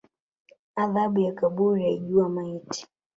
Adhabu 0.75 1.19
ya 1.19 1.33
kaburi 1.35 1.85
aijua 1.85 2.29
maiti 2.29 2.87